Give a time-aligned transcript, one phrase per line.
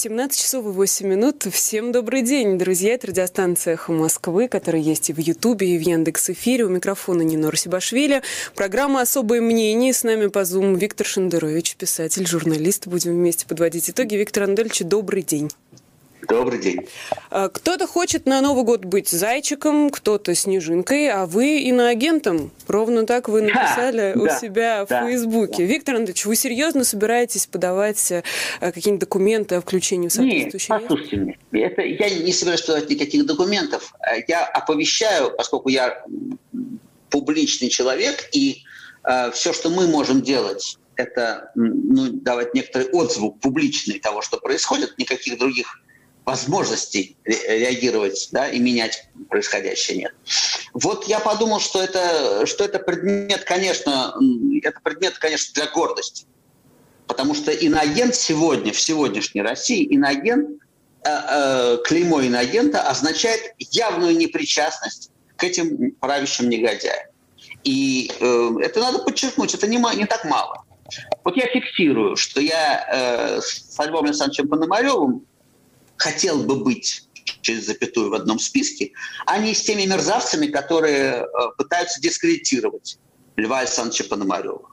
[0.00, 1.46] 17 часов и 8 минут.
[1.52, 2.94] Всем добрый день, друзья.
[2.94, 6.64] Это радиостанция «Эхо Москвы», которая есть и в Ютубе, и в Яндекс.Эфире.
[6.64, 8.22] У микрофона Нина Сибашвили.
[8.54, 9.92] Программа «Особое мнение».
[9.92, 12.86] С нами по Zoom Виктор Шендерович, писатель, журналист.
[12.86, 14.14] Будем вместе подводить итоги.
[14.14, 15.50] Виктор Анатольевич, добрый день.
[16.30, 16.86] Добрый день.
[17.30, 22.52] А, кто-то хочет на Новый год быть зайчиком, кто-то снежинкой, а вы иноагентом.
[22.68, 25.58] Ровно так вы написали да, у да, себя в да, Фейсбуке.
[25.58, 25.62] Да.
[25.64, 28.22] Виктор Андреевич, вы серьезно собираетесь подавать э,
[28.60, 30.78] какие-нибудь документы о включении в соответствующие?
[30.78, 31.66] Нет, послушайте меня.
[31.66, 33.92] Это, я не собираюсь подавать никаких документов.
[34.28, 36.04] Я оповещаю, поскольку я
[37.10, 38.62] публичный человек, и
[39.04, 44.96] э, все, что мы можем делать, это ну, давать некоторый отзвук публичный того, что происходит,
[44.98, 45.80] никаких других
[46.30, 50.14] возможностей реагировать да, и менять происходящее нет.
[50.72, 54.14] Вот я подумал, что это, что это предмет, конечно,
[54.62, 56.26] это предмет, конечно, для гордости.
[57.06, 60.48] Потому что иноагент сегодня, в сегодняшней России, иноагент,
[61.04, 67.08] э, э, клеймо иноагента означает явную непричастность к этим правящим негодяям.
[67.64, 70.64] И э, это надо подчеркнуть, это не, не так мало.
[71.24, 75.26] Вот я фиксирую, что я э, с Львом Александровичем Пономаревым
[76.00, 77.04] хотел бы быть
[77.42, 78.92] через запятую в одном списке,
[79.26, 81.26] а не с теми мерзавцами, которые э,
[81.56, 82.98] пытаются дискредитировать
[83.36, 84.68] Льва Александровича Пономарева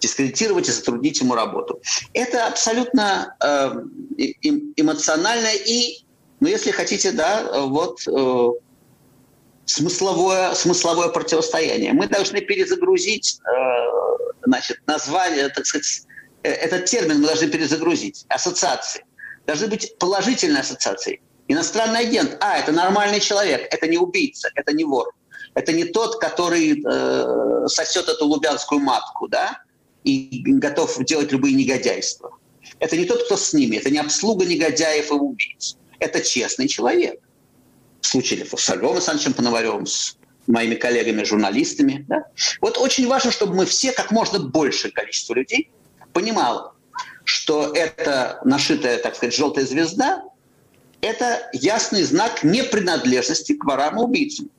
[0.00, 1.82] дискредитировать и затруднить ему работу.
[2.14, 3.82] Это абсолютно э,
[4.76, 6.06] эмоционально и,
[6.40, 8.48] ну, если хотите, да, вот э,
[9.66, 11.92] смысловое, смысловое противостояние.
[11.92, 16.06] Мы должны перезагрузить, э, значит, название, так сказать,
[16.42, 19.04] этот термин мы должны перезагрузить, ассоциации
[19.50, 21.20] должны быть положительные ассоциации.
[21.48, 25.12] Иностранный агент, а, это нормальный человек, это не убийца, это не вор.
[25.54, 29.60] Это не тот, который э, сосет эту лубянскую матку, да,
[30.04, 32.30] и готов делать любые негодяйства.
[32.78, 35.76] Это не тот, кто с ними, это не обслуга негодяев и убийц.
[35.98, 37.20] Это честный человек.
[38.00, 42.04] В случае с Львом Александровичем Пономаревым, с моими коллегами-журналистами.
[42.08, 42.26] Да?
[42.60, 45.70] Вот очень важно, чтобы мы все, как можно большее количество людей,
[46.12, 46.69] понимало,
[47.30, 50.24] что это нашитая, так сказать, желтая звезда,
[51.00, 54.50] это ясный знак непринадлежности к ворам и убийцам.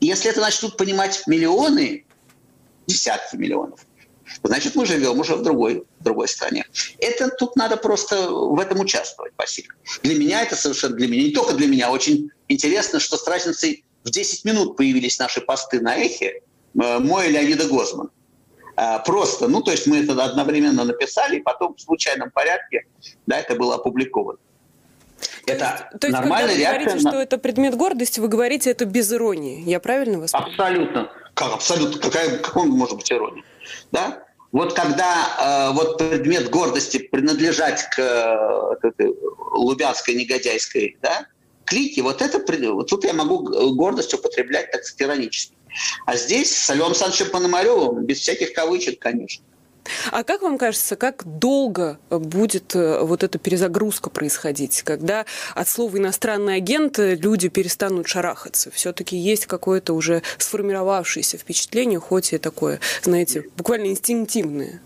[0.00, 2.04] И если это начнут понимать миллионы,
[2.86, 3.80] десятки миллионов,
[4.42, 6.66] значит, мы живем уже в другой, в другой стране.
[6.98, 9.68] Это тут надо просто в этом участвовать, спасибо.
[10.02, 13.84] Для меня это совершенно, для меня, не только для меня, очень интересно, что с разницей
[14.04, 16.42] в 10 минут появились наши посты на эхе,
[16.80, 18.10] э, мой и Леонида Гозман.
[18.82, 22.86] А, просто, ну, то есть мы это одновременно написали, и потом в случайном порядке,
[23.26, 24.38] да, это было опубликовано.
[25.44, 27.10] То это то есть, нормальная когда вы реакция говорите, на...
[27.10, 29.62] что это предмет гордости, вы говорите это без иронии.
[29.66, 30.52] Я правильно вас понимаю?
[30.52, 31.12] Абсолютно.
[31.34, 32.00] Как, абсолютно.
[32.00, 33.44] Какая, какой может быть ирония?
[33.92, 34.22] Да?
[34.50, 38.94] Вот когда э, вот предмет гордости принадлежать к, к, к
[39.52, 41.26] лубянской негодяйской да,
[41.66, 42.38] клике, вот это
[42.72, 45.54] вот тут я могу гордость употреблять так сказать, иронически.
[46.06, 49.44] А здесь с Львом Александровичем Пономаревым, без всяких кавычек, конечно.
[50.12, 55.96] А как вам кажется, как долго будет э, вот эта перезагрузка происходить, когда от слова
[55.96, 58.70] иностранный агент люди перестанут шарахаться?
[58.70, 64.80] Все-таки есть какое-то уже сформировавшееся впечатление, хоть и такое, знаете, буквально инстинктивное.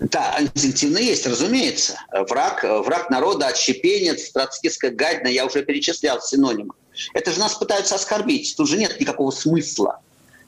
[0.00, 1.98] Да, инстинктивно есть, разумеется.
[2.10, 6.74] Враг, враг народа, отщепенец, троцкистская гадина, я уже перечислял синонимы.
[7.12, 8.54] Это же нас пытаются оскорбить.
[8.56, 10.00] Тут же нет никакого смысла.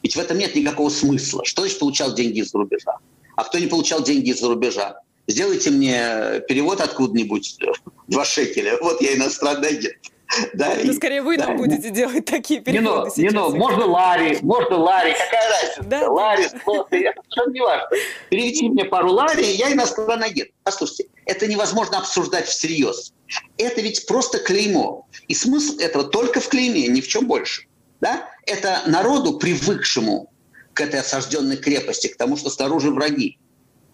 [0.07, 1.45] Ведь в этом нет никакого смысла.
[1.45, 2.97] Что значит получал деньги из-за рубежа?
[3.35, 5.01] А кто не получал деньги из-за рубежа?
[5.27, 7.59] Сделайте мне перевод откуда-нибудь,
[8.07, 8.79] два шекеля.
[8.81, 9.97] Вот я иностранный агент.
[10.55, 13.87] Да, Это скорее вы да, нам будете делать такие переводы не, но, не, но, можно
[13.87, 15.83] Ларри, можно Ларри, какая разница?
[15.85, 17.89] Да, Ларри, Слоты, совершенно не важно.
[18.29, 20.51] Переведите мне пару Ларри, я иностранный агент.
[20.63, 23.13] Послушайте, это невозможно обсуждать всерьез.
[23.59, 25.07] Это ведь просто клеймо.
[25.27, 27.66] И смысл этого только в клейме, ни в чем больше.
[28.01, 28.29] Да?
[28.47, 30.31] Это народу, привыкшему
[30.75, 33.39] к этой осажденной крепости, к тому, что снаружи враги.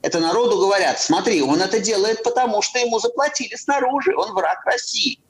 [0.03, 5.21] Это народу говорят, смотри, он это делает потому, что ему заплатили снаружи, он враг России.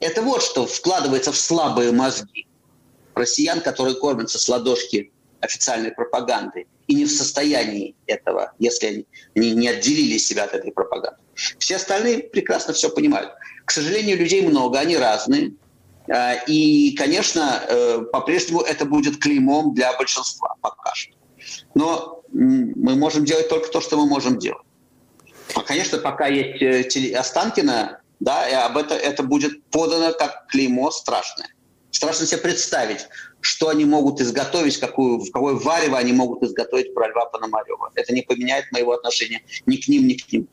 [0.00, 2.46] Это вот что вкладывается в слабые мозги
[3.14, 9.68] россиян, которые кормятся с ладошки официальной пропаганды и не в состоянии этого, если они не
[9.68, 11.18] отделили себя от этой пропаганды.
[11.58, 13.32] Все остальные прекрасно все понимают.
[13.64, 15.52] К сожалению, людей много, они разные.
[16.08, 21.14] А, и, конечно, э, по-прежнему это будет клеймом для большинства пока что.
[21.74, 24.62] Но мы можем делать только то, что мы можем делать.
[25.66, 31.48] Конечно, пока есть э, Останкина, да, и об это, это будет подано как клеймо страшное.
[31.90, 33.06] Страшно себе представить,
[33.40, 37.90] что они могут изготовить, какую, в какое варево они могут изготовить про Льва Пономарева.
[37.94, 40.48] Это не поменяет моего отношения ни к ним, ни к ним.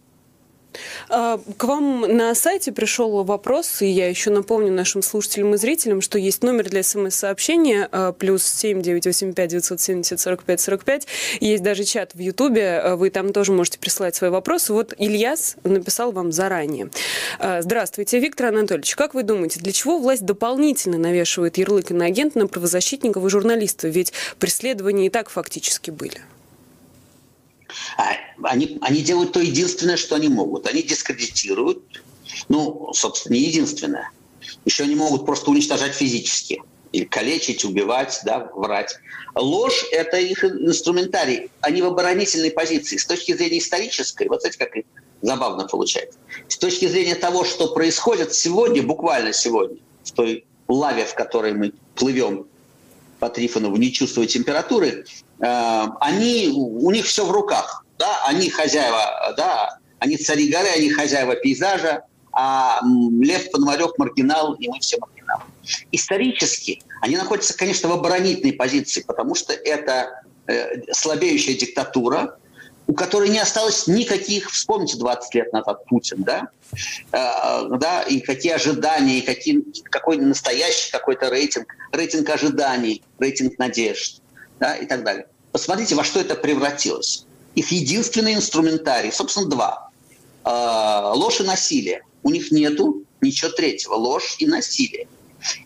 [1.10, 6.02] А, к вам на сайте пришел вопрос, и я еще напомню нашим слушателям и зрителям,
[6.02, 11.08] что есть номер для смс-сообщения а, плюс 7 985 970 45 45.
[11.40, 14.74] Есть даже чат в Ютубе, а, вы там тоже можете присылать свои вопросы.
[14.74, 16.90] Вот Ильяс написал вам заранее.
[17.40, 18.96] Здравствуйте, Виктор Анатольевич.
[18.96, 23.92] Как вы думаете, для чего власть дополнительно навешивает ярлык иноагент на правозащитников и журналистов?
[23.92, 26.22] Ведь преследования и так фактически были.
[27.98, 30.68] А, они, они делают то единственное, что они могут.
[30.68, 32.04] Они дискредитируют,
[32.50, 34.12] ну, собственно, не единственное.
[34.66, 36.62] Еще они могут просто уничтожать физически.
[36.92, 38.96] Или калечить, убивать, да, врать.
[39.36, 41.50] Ложь– это их инструментарий.
[41.62, 42.98] Они в оборонительной позиции.
[42.98, 44.76] С точки зрения исторической, вот знаете, как
[45.24, 46.20] забавно получается.
[46.48, 51.74] С точки зрения того, что происходит сегодня, буквально сегодня, в той лаве, в которой мы
[51.96, 52.46] плывем
[53.20, 55.06] по Трифонову, не чувствуя температуры,
[55.40, 57.86] они, у них все в руках.
[57.98, 58.24] Да?
[58.26, 62.80] Они хозяева, да, они цари горы, они хозяева пейзажа, а
[63.22, 65.44] Лев Пономарев маргинал, и мы все маргиналы.
[65.92, 72.38] Исторически они находятся, конечно, в оборонительной позиции, потому что это э, слабеющая диктатура,
[72.88, 76.48] у которой не осталось никаких, вспомните 20 лет назад Путин, да,
[77.12, 84.22] э, да, и какие ожидания, и какие, какой настоящий какой-то рейтинг, рейтинг ожиданий, рейтинг надежд,
[84.64, 85.26] да, и так далее.
[85.52, 87.26] Посмотрите, во что это превратилось.
[87.54, 89.90] Их единственный инструментарий, собственно, два.
[90.46, 92.04] Э, ложь и насилие.
[92.24, 93.96] У них нету ничего третьего.
[93.96, 95.08] Ложь и насилие.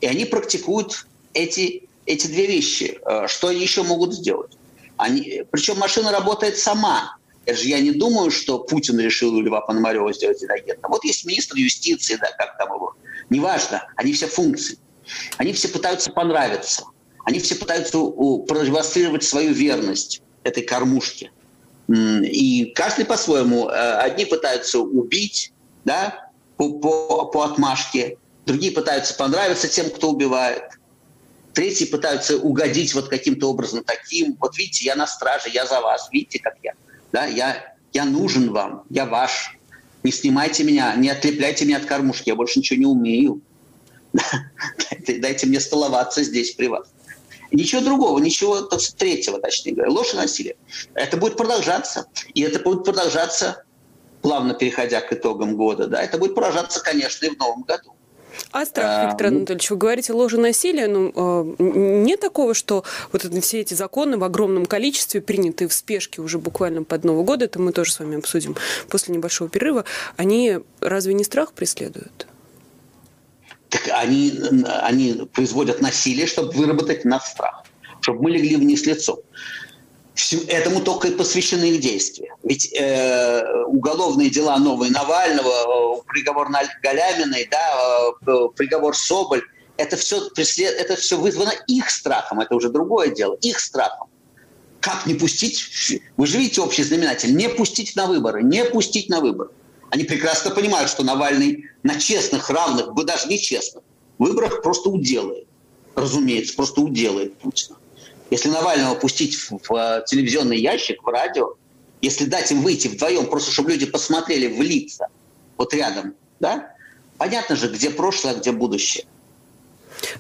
[0.02, 1.06] И они практикуют
[1.36, 3.00] эти, эти две вещи.
[3.06, 4.54] Э, что они еще могут сделать?
[4.98, 7.18] Они, причем машина работает сама.
[7.46, 10.90] Это же я не думаю, что Путин решил Льва Пономарева сделать инагентом.
[10.90, 12.96] Вот есть министр юстиции, да, как там его.
[13.30, 14.80] Неважно, они все функции.
[15.38, 16.84] Они все пытаются понравиться.
[17.28, 21.30] Они все пытаются продемонстрировать свою верность этой кормушке.
[21.90, 23.68] И каждый по-своему.
[23.68, 25.52] Э, одни пытаются убить,
[25.84, 28.18] да, по, по, по отмашке.
[28.46, 30.64] Другие пытаются понравиться тем, кто убивает.
[31.52, 34.38] Третьи пытаются угодить вот каким-то образом таким.
[34.40, 36.08] Вот видите, я на страже, я за вас.
[36.14, 36.76] Видите, как я.
[37.12, 39.58] Да, я, я нужен вам, я ваш.
[40.04, 43.42] Не снимайте меня, не отлепляйте меня от кормушки, я больше ничего не умею.
[45.20, 46.88] Дайте мне столоваться здесь при вас.
[47.52, 49.92] Ничего другого, ничего так, третьего, точнее говоря.
[49.92, 50.58] Ложь и насилие.
[50.94, 52.08] Это будет продолжаться.
[52.34, 53.64] И это будет продолжаться,
[54.22, 57.94] плавно переходя к итогам года, да, это будет продолжаться, конечно, и в новом году.
[58.52, 62.84] А страх, Виктор а, Анатольевич, вы говорите ложь и насилие, но э, нет такого, что
[63.12, 67.24] вот это, все эти законы в огромном количестве, принятые в спешке уже буквально под Новый
[67.24, 68.56] год, это мы тоже с вами обсудим
[68.90, 69.86] после небольшого перерыва,
[70.18, 72.28] они разве не страх преследуют?
[73.70, 74.34] Так они,
[74.82, 77.64] они производят насилие, чтобы выработать нас страх,
[78.02, 79.20] чтобы мы легли вниз лицом
[80.48, 82.36] этому только и посвящены их действия.
[82.44, 89.44] Ведь э, уголовные дела новые Навального, э, приговор на Галяминой, да, э, приговор Соболь,
[89.78, 90.74] это все, преслед...
[90.74, 94.08] это все вызвано их страхом, это уже другое дело, их страхом.
[94.80, 99.20] Как не пустить, вы же видите общий знаменатель, не пустить на выборы, не пустить на
[99.20, 99.52] выборы.
[99.90, 103.84] Они прекрасно понимают, что Навальный на честных, равных, бы даже нечестных
[104.18, 105.48] выборах просто уделает.
[105.96, 107.78] Разумеется, просто уделает Путина.
[108.30, 111.54] Если Навального пустить в, в э, телевизионный ящик, в радио,
[112.02, 115.08] если дать им выйти вдвоем, просто чтобы люди посмотрели в лица,
[115.58, 116.74] вот рядом, да,
[117.18, 119.06] понятно же, где прошлое, а где будущее.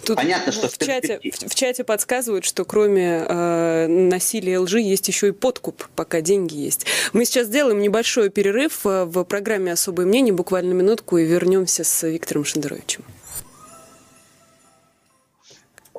[0.05, 5.07] Тут Понятно, что в чате, в, в чате подсказывают, что кроме э, насилия лжи есть
[5.07, 6.85] еще и подкуп, пока деньги есть.
[7.13, 12.07] Мы сейчас сделаем небольшой перерыв э, в программе «Особое мнение», буквально минутку, и вернемся с
[12.07, 13.03] Виктором Шендеровичем.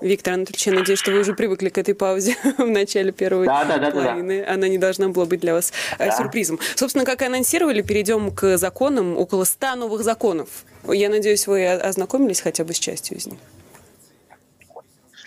[0.00, 3.64] Виктор Анатольевич, я надеюсь, что вы уже привыкли к этой паузе в начале первой да,
[3.64, 4.40] да, да, половины.
[4.40, 4.54] Да, да.
[4.54, 6.16] Она не должна была быть для вас э, да.
[6.16, 6.58] сюрпризом.
[6.76, 9.16] Собственно, как и анонсировали, перейдем к законам.
[9.16, 10.48] Около 100 новых законов.
[10.86, 13.38] Я надеюсь, вы ознакомились хотя бы с частью из них.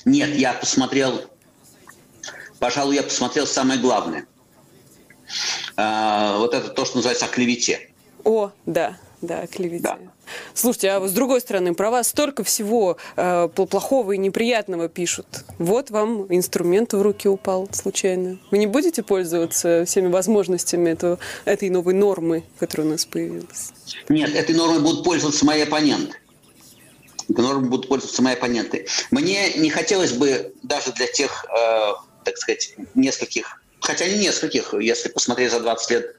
[0.06, 1.22] Нет, я посмотрел,
[2.60, 4.26] пожалуй, я посмотрел самое главное.
[5.78, 7.90] А, вот это то, что называется о клевете.
[8.24, 9.84] О, да, да, о клевете.
[9.84, 9.98] Да.
[10.54, 15.26] Слушайте, а с другой стороны, про вас столько всего э, плохого и неприятного пишут.
[15.58, 18.40] Вот вам инструмент в руки упал случайно.
[18.50, 23.72] Вы не будете пользоваться всеми возможностями этого, этой новой нормы, которая у нас появилась?
[24.10, 26.16] Нет, этой нормой будут пользоваться мои оппоненты.
[27.38, 28.88] Нормой будут пользоваться мои оппоненты.
[29.12, 35.10] Мне не хотелось бы даже для тех, э, так сказать, нескольких, хотя не нескольких, если
[35.10, 36.16] посмотреть за 20 лет,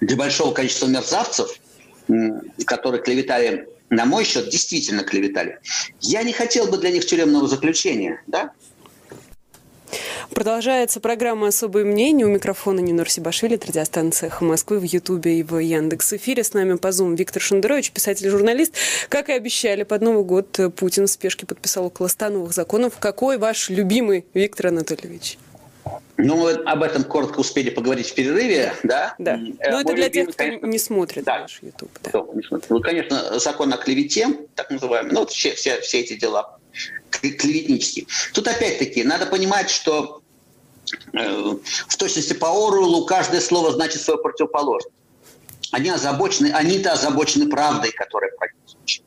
[0.00, 1.50] для большого количества мерзавцев–
[2.66, 5.58] которые клеветали на мой счет, действительно клеветали.
[6.00, 8.52] Я не хотел бы для них тюремного заключения, да?
[10.34, 12.26] Продолжается программа «Особое мнение».
[12.26, 16.44] У микрофона Нинор Сибашвили, радиостанция «Эхо Москвы» в Ютубе и в Яндекс Эфире.
[16.44, 18.74] С нами по Zoom Виктор Шендерович, писатель и журналист.
[19.08, 22.94] Как и обещали, под Новый год Путин в спешке подписал около 100 новых законов.
[23.00, 25.36] Какой ваш любимый, Виктор Анатольевич?
[26.16, 29.14] Ну, мы об этом коротко успели поговорить в перерыве, да?
[29.18, 29.36] Да.
[29.36, 31.40] Но э, это для тех, кто конечно, не смотрит да.
[31.40, 31.90] наш YouTube.
[32.02, 32.24] Да.
[32.68, 36.58] Ну, конечно, закон о клевете, так называемый, ну, вот все, все, все эти дела
[37.10, 38.06] клеветнические.
[38.32, 40.19] Тут опять-таки надо понимать, что э,
[41.12, 44.94] в точности по Оруэллу каждое слово значит свою противоположность.
[45.72, 49.04] Они озабочены, они-то озабочены правдой, которая практически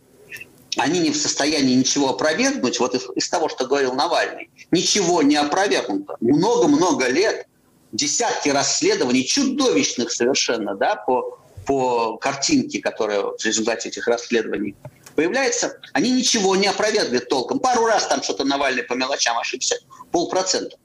[0.77, 5.35] они не в состоянии ничего опровергнуть, вот из, из того, что говорил Навальный, ничего не
[5.35, 6.17] опровергнуто.
[6.19, 7.47] Много-много лет,
[7.91, 14.75] десятки расследований, чудовищных совершенно, да, по, по картинке, которая в результате этих расследований
[15.15, 17.59] появляется, они ничего не опровергли толком.
[17.59, 19.77] Пару раз там что-то Навальный по мелочам ошибся,
[20.11, 20.77] полпроцента.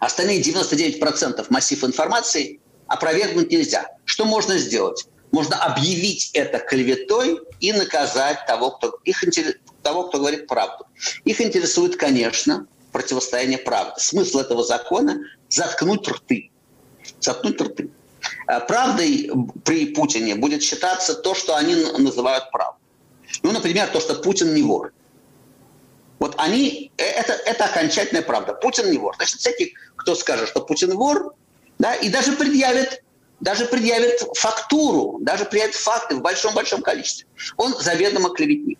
[0.00, 3.86] Остальные 99% массив информации опровергнуть нельзя.
[4.04, 5.06] Что можно сделать?
[5.34, 9.24] можно объявить это клеветой и наказать того, кто, их,
[9.82, 10.86] того, кто говорит правду.
[11.24, 14.00] Их интересует, конечно, противостояние правды.
[14.00, 16.50] Смысл этого закона– заткнуть рты.
[17.20, 17.90] Заткнуть рты.
[18.46, 19.28] А правдой
[19.64, 22.80] при Путине будет считаться то, что они называют правдой.
[23.42, 24.92] Ну, например, то, что Путин не вор.
[26.24, 28.54] Вот они, э, это, это окончательная правда.
[28.54, 29.14] Путин не вор.
[29.16, 31.34] Значит, всякий, кто скажет, что Путин вор,
[31.78, 33.02] да, и даже предъявит
[33.40, 37.26] даже предъявит фактуру, даже предъявит факты в большом-большом количестве.
[37.58, 38.78] Он заведомо клеветник.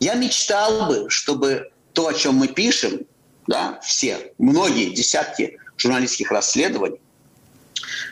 [0.00, 3.06] Я мечтал бы, чтобы то, о чем мы пишем,
[3.46, 7.00] да, все, многие десятки журналистских расследований,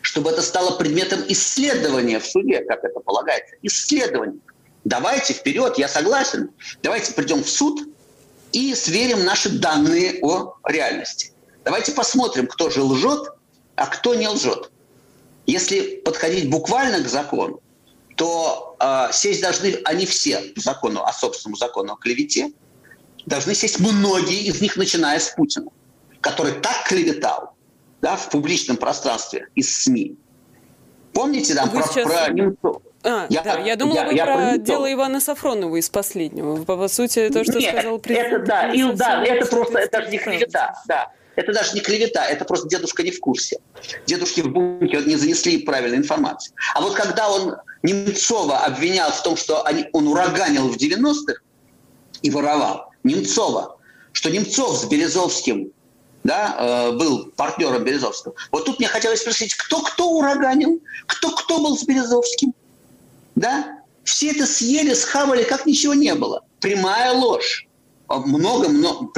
[0.00, 3.56] чтобы это стало предметом исследования в суде, как это полагается.
[3.60, 4.40] Исследование.
[4.84, 6.48] Давайте вперед, я согласен.
[6.82, 7.90] Давайте придем в суд
[8.52, 11.32] и сверим наши данные о реальности.
[11.64, 13.32] Давайте посмотрим, кто же лжет,
[13.76, 14.70] а кто не лжет.
[15.46, 17.60] Если подходить буквально к закону,
[18.16, 22.52] то э, сесть должны они все по закону, о собственному закону о клевете,
[23.26, 25.70] должны сесть многие из них, начиная с Путина,
[26.20, 27.54] который так клеветал
[28.00, 30.16] да, в публичном пространстве из СМИ.
[31.12, 32.04] Помните там про, сейчас...
[32.04, 32.82] про Немцова?
[33.02, 36.62] А, я, да, я думала, я, вы я про про дело Ивана Сафронова из последнего.
[36.64, 38.32] По, по сути, то, что Нет, сказал президент.
[38.32, 40.74] Это, да, и, да, это просто это же не клевета.
[40.86, 41.10] Да.
[41.36, 43.58] Это даже не клевета, это просто дедушка не в курсе.
[44.06, 46.52] Дедушки в бункер не занесли правильной информации.
[46.74, 51.40] А вот когда он Немцова обвинял в том, что они, он ураганил в 90-х
[52.20, 53.78] и воровал, Немцова,
[54.12, 55.72] что Немцов с Березовским
[56.24, 58.34] да, э, был партнером Березовского.
[58.50, 62.52] Вот тут мне хотелось спросить, кто кто ураганил, кто кто был с Березовским,
[63.34, 63.80] да?
[64.04, 66.44] Все это съели, схавали, как ничего не было.
[66.60, 67.66] Прямая ложь.
[68.08, 69.12] Много-много,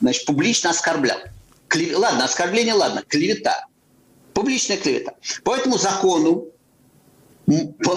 [0.00, 1.18] значит, публично оскорблял.
[1.68, 1.98] Клев...
[1.98, 3.66] Ладно, оскорбление, ладно, клевета.
[4.34, 5.14] Публичная клевета.
[5.42, 6.48] По этому закону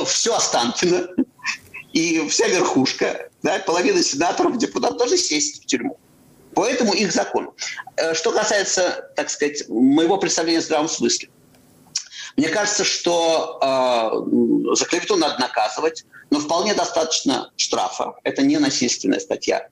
[0.05, 1.07] все Останкино
[1.93, 5.97] и вся верхушка, да, половина сенаторов, депутатов должны сесть в тюрьму.
[6.53, 7.55] По этому их закону.
[7.95, 11.29] Э, что касается, так сказать, моего представления в здравом смысле.
[12.39, 18.13] Мне кажется, что э, за клевету надо наказывать, но вполне достаточно штрафа.
[18.23, 19.67] Это не насильственная статья,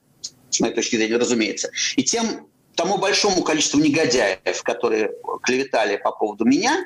[0.50, 1.70] с моей точки зрения, разумеется.
[1.96, 5.12] И тем тому большому количеству негодяев, которые
[5.44, 6.84] клеветали по поводу меня,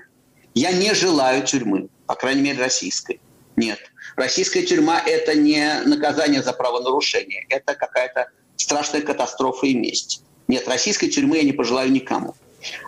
[0.54, 3.20] я не желаю тюрьмы, по крайней мере, российской.
[3.56, 3.80] Нет.
[4.14, 10.22] Российская тюрьма– это не наказание за правонарушение, это какая-то страшная катастрофа и месть.
[10.46, 12.36] Нет, российской тюрьмы я не пожелаю никому.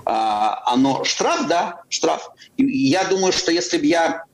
[0.05, 2.31] А, оно штраф, да, штраф.
[2.57, 4.25] Я думаю, что если бы я,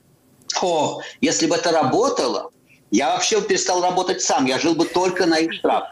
[0.61, 2.51] о, если бы это работало,
[2.91, 5.89] я вообще перестал работать сам, я жил бы только на их штраф.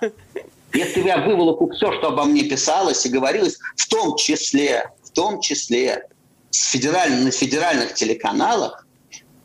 [0.74, 5.40] Если я выволоку все, что обо мне писалось и говорилось, в том числе, в том
[5.40, 6.08] числе
[6.50, 8.86] с федеральных, на федеральных телеканалах,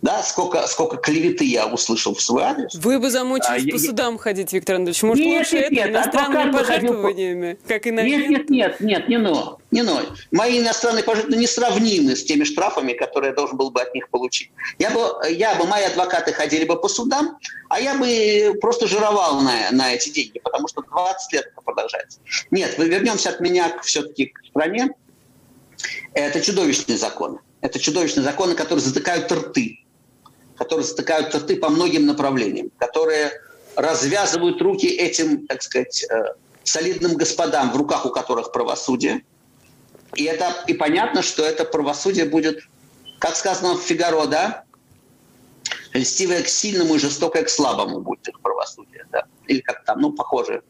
[0.04, 2.76] да, сколько, сколько клеветы я услышал в свой адрес.
[2.76, 5.02] Вы бы замучились а, по я, судам ходить, Виктор Андреевич.
[5.02, 7.68] Может, нет, лучше нет, это нет, иностранными пожертвованиями, по...
[7.70, 10.02] как и на Нет, нет, нет, нет, не но, не но.
[10.32, 14.52] Мои иностранные пожертвования несравнимы с теми штрафами, которые я должен был бы от них получить.
[14.78, 17.38] Я бы, я бы, мои адвокаты ходили бы по судам,
[17.70, 22.20] а я бы просто жировал на, на эти деньги, потому что 20 лет это продолжается.
[22.52, 24.90] Нет, мы вернемся от меня все-таки к стране.
[26.14, 27.40] Это чудовищные законы.
[27.62, 29.80] Это чудовищные законы, которые затыкают рты
[30.58, 33.32] которые затыкают рты по многим направлениям, которые
[33.76, 36.34] развязывают руки этим, так сказать, э,
[36.64, 39.24] солидным господам, в руках у которых правосудие.
[40.16, 42.64] И это и понятно, что это правосудие будет,
[43.20, 44.64] как сказано в Фигаро, да,
[45.94, 50.12] льстивое к сильному и жестокое к слабому будет их правосудие, да, или как там, ну,
[50.12, 50.64] похоже,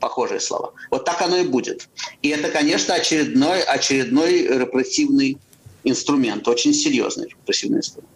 [0.00, 0.72] похожие слова.
[0.90, 1.88] Вот так оно и будет.
[2.22, 5.38] И это, конечно, очередной, очередной репрессивный
[5.84, 8.10] инструмент, очень серьезный репрессивный инструмент.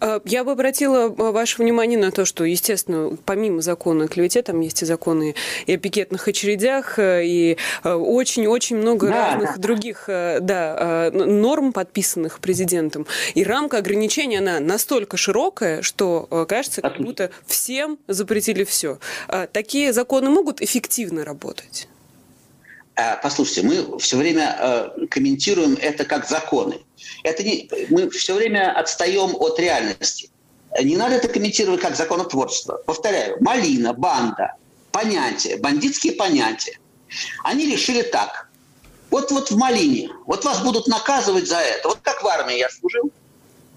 [0.00, 4.42] А, я бы обратила а, ваше внимание на то, что, естественно, помимо закона о клевете,
[4.42, 5.34] там есть и законы
[5.66, 9.62] и о пикетных очередях, э, и э, очень-очень много да, разных да.
[9.62, 13.06] других э, да, норм, подписанных президентом.
[13.34, 18.98] И рамка ограничений, она настолько широкая, что кажется, как будто всем запретили все.
[19.52, 21.88] Такие законы могут эффективно работать?
[23.22, 26.80] Послушайте, мы все время комментируем это как законы.
[27.22, 30.30] Это не, мы все время отстаем от реальности.
[30.82, 32.80] Не надо это комментировать как законотворчество.
[32.86, 34.54] Повторяю, малина, банда,
[34.92, 36.78] понятия, бандитские понятия.
[37.44, 38.48] Они решили так.
[39.10, 41.88] Вот, вот в малине, вот вас будут наказывать за это.
[41.88, 43.10] Вот как в армии я служил.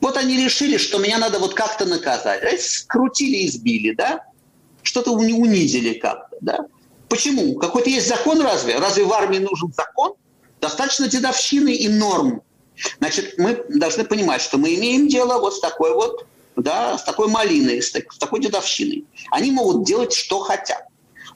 [0.01, 2.61] Вот они решили, что меня надо вот как-то наказать.
[2.61, 4.23] Скрутили и сбили, да?
[4.81, 6.65] Что-то унизили как-то, да?
[7.09, 7.55] Почему?
[7.55, 8.77] Какой-то есть закон разве?
[8.77, 10.13] Разве в армии нужен закон?
[10.61, 12.43] Достаточно дедовщины и норм
[12.99, 16.25] Значит, мы должны понимать, что мы имеем дело вот с такой вот,
[16.55, 19.05] да, с такой малиной, с, так, с такой дедовщиной.
[19.31, 20.83] Они могут делать, что хотят.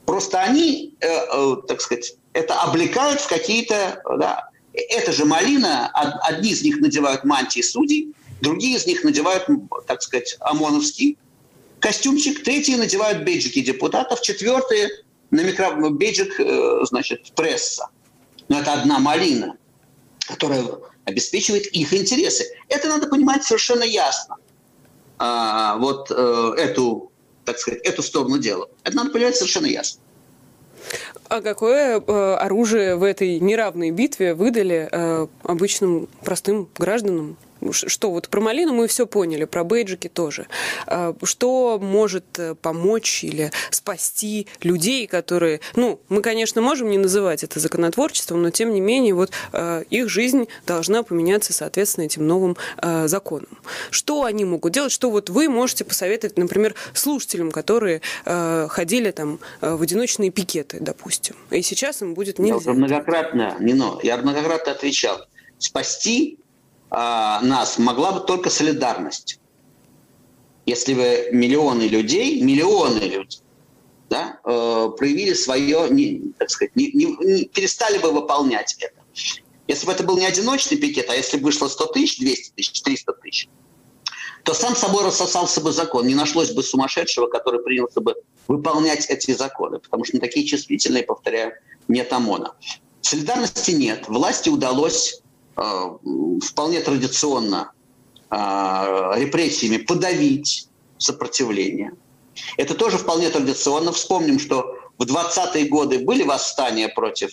[0.06, 5.88] Просто они, э, э, так сказать, это облекают в какие-то, да, это же малина,
[6.22, 9.46] одни из них надевают мантии судей, другие из них надевают,
[9.86, 11.16] так сказать, ОМОНовский
[11.78, 14.90] костюмчик, третьи надевают бейджики депутатов, четвертые
[15.30, 15.90] на микро...
[15.90, 17.88] бейджик, э, значит, пресса.
[18.48, 19.56] Но это одна малина,
[20.26, 20.64] которая
[21.04, 22.44] обеспечивает их интересы.
[22.68, 24.36] Это надо понимать совершенно ясно.
[25.18, 27.10] А, вот э, эту,
[27.44, 28.68] так сказать, эту сторону дела.
[28.82, 30.00] Это надо понимать совершенно ясно.
[31.28, 37.36] А какое э, оружие в этой неравной битве выдали э, обычным простым гражданам?
[37.72, 40.46] Что вот про малину мы все поняли, про бейджики тоже.
[40.86, 47.44] А, что может э, помочь или спасти людей, которые, ну, мы, конечно, можем не называть
[47.44, 52.56] это законотворчеством, но тем не менее вот э, их жизнь должна поменяться соответственно этим новым
[52.78, 53.58] э, законам.
[53.90, 59.82] Что они могут делать, что вот вы можете посоветовать, например, слушателям, которые ходили там в
[59.82, 62.70] одиночные пикеты, допустим, и сейчас им будет нельзя.
[62.70, 65.26] Я многократно, Нино, я многократно отвечал,
[65.58, 66.38] спасти
[66.94, 69.40] нас могла бы только солидарность.
[70.66, 73.40] Если бы миллионы людей, миллионы людей,
[74.08, 78.94] да, э, проявили свое, не, так сказать, не, не, не, перестали бы выполнять это.
[79.66, 82.82] Если бы это был не одиночный пикет, а если бы вышло 100 тысяч, 200 тысяч,
[82.82, 83.48] 300 тысяч,
[84.44, 86.06] то сам собой рассосался бы закон.
[86.06, 88.14] Не нашлось бы сумасшедшего, который принялся бы
[88.46, 91.54] выполнять эти законы, потому что на такие чувствительные, повторяю,
[91.88, 92.54] нет ОМОНа.
[93.00, 94.06] Солидарности нет.
[94.08, 95.22] Власти удалось
[95.54, 97.72] вполне традиционно
[98.30, 98.36] э,
[99.16, 101.92] репрессиями подавить сопротивление.
[102.56, 103.92] Это тоже вполне традиционно.
[103.92, 107.30] Вспомним, что в 20-е годы были восстания против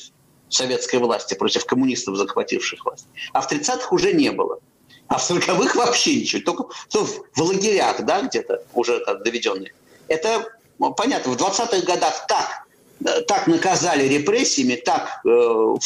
[0.50, 3.08] советской власти, против коммунистов, захвативших власть.
[3.34, 4.60] А в 30-х уже не было.
[5.08, 6.42] А в 40-х вообще ничего.
[6.44, 9.74] Только ну, в лагерях, да, где-то уже так доведенные.
[10.08, 10.46] Это
[10.80, 11.34] ну, понятно.
[11.34, 12.66] В 20-х годах так,
[13.06, 15.30] э, так наказали репрессиями, так э,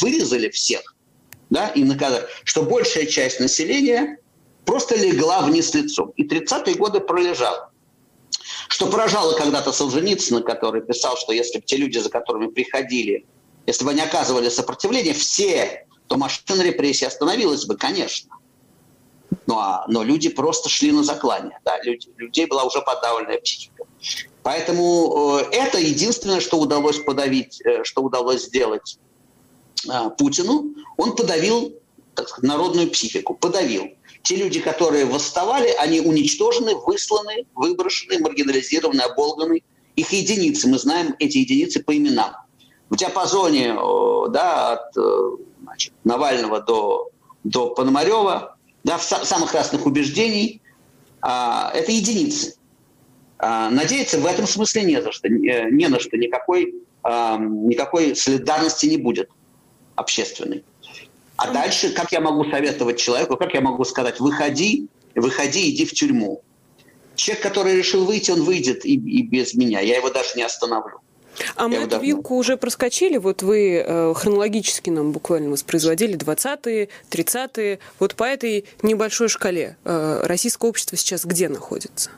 [0.00, 0.94] вырезали всех,
[1.50, 4.18] да, и наказать, что большая часть населения
[4.64, 6.12] просто легла вниз лицом.
[6.16, 7.70] И 30-е годы пролежал.
[8.68, 13.26] Что поражало когда-то Солженицына, который писал, что если бы те люди, за которыми приходили,
[13.66, 18.30] если бы они оказывали сопротивление, все, то машина репрессии остановилась бы, конечно.
[19.46, 21.58] Ну, а, но люди просто шли на заклание.
[21.64, 23.84] Да, люди, людей была уже подавленная психика.
[24.42, 28.98] Поэтому э, это единственное, что удалось подавить, э, что удалось сделать
[30.18, 31.74] Путину, он подавил
[32.16, 33.90] так сказать, народную психику, подавил.
[34.22, 39.62] Те люди, которые восставали, они уничтожены, высланы, выброшены, маргинализированы, оболганы.
[39.94, 42.32] Их единицы, мы знаем эти единицы по именам.
[42.88, 43.74] В диапазоне
[44.30, 45.30] да, от э,
[45.62, 47.10] значит, Навального до,
[47.44, 50.62] до Пономарева, да, в самых разных убеждений,
[51.20, 52.56] а, это единицы.
[53.38, 58.14] А, надеяться в этом смысле не за что, не, не на что, никакой, а, никакой
[58.14, 59.28] солидарности не будет
[59.96, 60.64] общественный.
[61.36, 65.92] А дальше, как я могу советовать человеку, как я могу сказать, выходи, выходи, иди в
[65.92, 66.42] тюрьму.
[67.14, 69.80] Человек, который решил выйти, он выйдет и, и без меня.
[69.80, 71.00] Я его даже не остановлю.
[71.54, 73.18] А мы эту вилку уже проскочили?
[73.18, 77.78] Вот вы э, хронологически нам буквально воспроизводили 20-е, 30-е.
[77.98, 82.10] Вот по этой небольшой шкале э, российское общество сейчас где находится?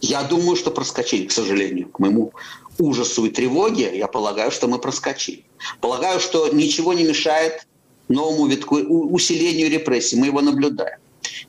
[0.00, 2.32] Я думаю, что проскочили, к сожалению, к моему
[2.78, 5.44] ужасу и тревоге, я полагаю, что мы проскочили.
[5.80, 7.66] Полагаю, что ничего не мешает
[8.08, 10.16] новому витку, усилению репрессий.
[10.16, 10.98] Мы его наблюдаем.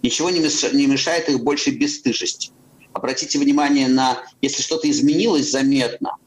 [0.02, 2.52] Ничего не мешает их больше бесстыжести.
[2.94, 6.18] Обратите внимание на, если что-то изменилось заметно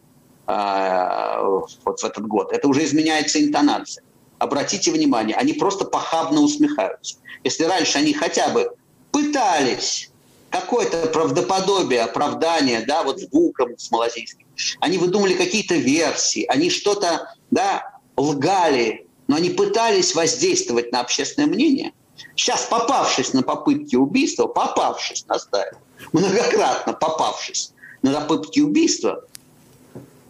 [0.47, 4.05] а, вот в этот год, это уже изменяется интонация.
[4.39, 7.17] Обратите внимание, они просто похабно усмехаются.
[7.45, 8.71] Если раньше они хотя бы
[9.11, 10.10] пытались
[10.51, 14.47] какое-то правдоподобие, оправдание, да, вот с Буком, с Малазийским,
[14.81, 21.93] они выдумали какие-то версии, они что-то, да, лгали, но они пытались воздействовать на общественное мнение.
[22.37, 25.79] Сейчас, попавшись на попытки убийства, попавшись, настаиваю,
[26.13, 29.25] многократно попавшись на попытки убийства,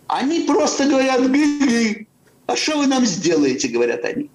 [0.06, 2.06] они просто говорят, Гы-гы,
[2.46, 4.28] а что вы нам сделаете, говорят они.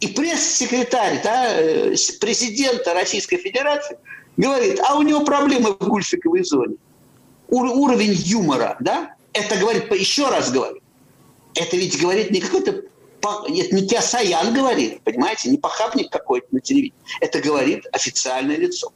[0.00, 3.98] И пресс-секретарь да, э, президента Российской Федерации
[4.38, 6.76] говорит, а у него проблемы в гульфиковой зоне.
[7.48, 10.80] Ур- уровень юмора, да, это говорит, еще раз говорю,
[11.54, 12.82] это ведь говорит не какой-то
[13.20, 16.94] это не Киасаян говорит, понимаете, не похабник какой-то на телевидении.
[17.20, 18.92] Это говорит официальное лицо.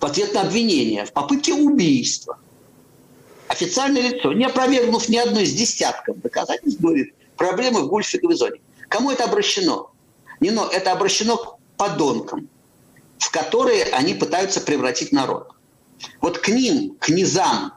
[0.00, 2.38] В ответ на обвинение в попытке убийства
[3.48, 8.60] официальное лицо, не опровергнув ни одной из десятков доказательств, говорит, проблемы в гульфиковой зоне.
[8.88, 9.90] Кому это обращено?
[10.40, 12.48] Не, но это обращено к подонкам,
[13.18, 15.50] в которые они пытаются превратить народ.
[16.20, 17.74] Вот к ним, к низам,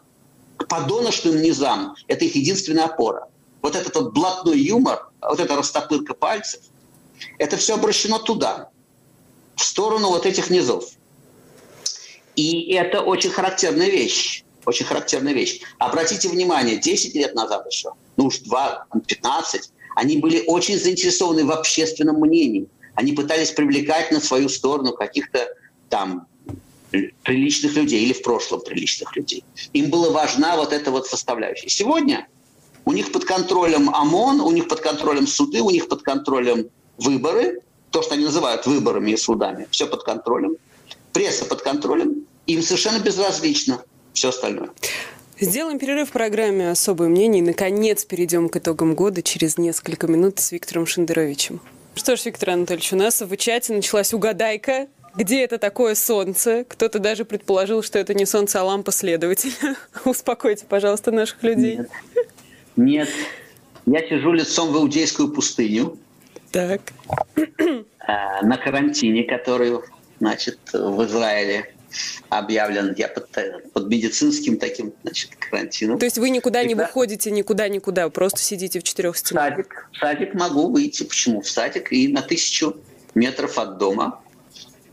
[0.58, 3.28] к подоношным низам, это их единственная опора.
[3.62, 6.62] Вот этот вот блатной юмор, вот эта растопырка пальцев,
[7.38, 8.70] это все обращено туда,
[9.56, 10.86] в сторону вот этих низов.
[12.36, 14.44] И это очень характерная вещь.
[14.66, 15.62] Очень характерная вещь.
[15.80, 21.52] Обратите внимание, 10 лет назад еще, ну уж 2, 15, они были очень заинтересованы в
[21.52, 22.68] общественном мнении.
[22.96, 25.48] Они пытались привлекать на свою сторону каких-то
[25.90, 26.28] там
[27.24, 29.44] приличных людей или в прошлом приличных людей.
[29.74, 31.70] Им была важна вот эта вот составляющая.
[31.70, 32.28] Сегодня
[32.86, 37.62] у них под контролем ОМОН, у них под контролем суды, у них под контролем выборы,
[37.92, 40.58] то, что они называют выборами и судами, все под контролем.
[41.14, 44.72] Пресса под контролем, им совершенно безразлично все остальное.
[45.40, 50.40] Сделаем перерыв в программе «Особое мнение» и, наконец, перейдем к итогам года через несколько минут
[50.40, 51.62] с Виктором Шендеровичем.
[51.96, 54.88] Что ж, Виктор Анатольевич, у нас в чате началась угадайка.
[55.16, 56.64] Где это такое солнце?
[56.68, 59.76] Кто-то даже предположил, что это не солнце, а лампа следователя.
[60.06, 61.78] Успокойте, пожалуйста, наших людей.
[61.78, 61.90] Нет.
[62.78, 63.10] Нет.
[63.86, 65.98] Я сижу лицом в Иудейскую пустыню.
[66.52, 66.82] Так.
[67.36, 69.80] Э, на карантине, который,
[70.20, 71.74] значит, в Израиле
[72.30, 72.94] объявлен.
[72.98, 73.30] Я под,
[73.74, 76.00] под медицинским таким, значит, карантином.
[76.00, 79.44] То есть вы никуда не выходите, никуда, никуда, просто сидите в четырех стенах?
[79.44, 81.04] В садик, в садик могу выйти.
[81.04, 81.42] Почему?
[81.42, 82.78] В садик и на тысячу
[83.16, 84.22] метров от дома,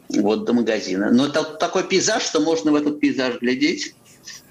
[0.09, 1.11] вот до магазина.
[1.11, 3.95] Но это такой пейзаж, что можно в этот пейзаж глядеть.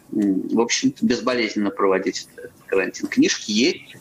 [0.09, 2.27] В общем-то, безболезненно проводить
[2.67, 3.07] карантин.
[3.07, 3.97] Книжки есть,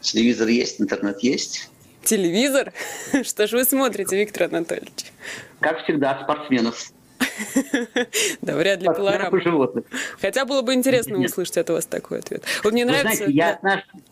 [0.00, 1.68] телевизор есть, интернет есть.
[2.04, 2.72] Телевизор?
[3.22, 5.12] Что же вы смотрите, Виктор Анатольевич?
[5.60, 6.92] Как всегда, спортсменов.
[8.42, 9.40] Да, вряд ли пилорама.
[9.40, 9.84] животных.
[10.20, 12.44] Хотя было бы интересно услышать от вас такой ответ.
[12.62, 13.24] Вот мне нравится...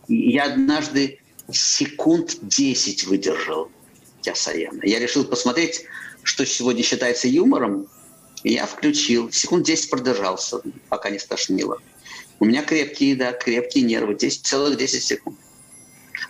[0.09, 3.71] Я однажды, секунд 10 выдержал
[4.25, 4.81] Ясаяна.
[4.83, 5.85] Я решил посмотреть,
[6.23, 7.87] что сегодня считается юмором,
[8.43, 9.31] и я включил.
[9.33, 11.79] Секунд 10 продержался, пока не стошнило.
[12.39, 15.39] У меня крепкие, да, крепкие нервы, 10, целых 10 секунд.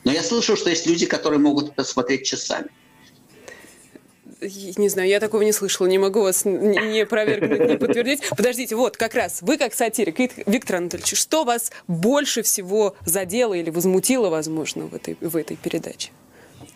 [0.05, 2.71] Но я слышал, что есть люди, которые могут это смотреть часами
[4.41, 8.23] не знаю, я такого не слышала, не могу вас не опровергнуть, не подтвердить.
[8.31, 13.71] Подождите, вот как раз вы как сатирик, Виктор Анатольевич, что вас больше всего задело или
[13.71, 16.11] возмутило, возможно, в этой, в этой передаче?